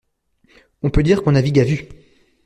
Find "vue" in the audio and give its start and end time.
1.63-1.85